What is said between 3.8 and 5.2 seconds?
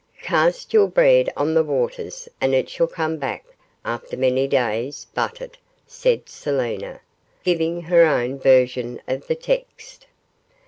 after many days